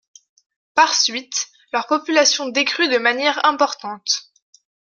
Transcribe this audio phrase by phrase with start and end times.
[0.73, 4.31] Par suite, leur population décrût de manière importante.